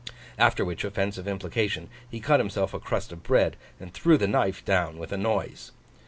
[0.39, 4.65] After which offensive implication, he cut himself a crust of bread, and threw the knife
[4.65, 5.73] down with a noise.